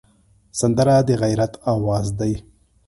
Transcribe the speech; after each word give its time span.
سندره 0.59 0.95
د 1.07 1.09
غیرت 1.21 1.53
آواز 1.75 2.07
دی 2.19 2.33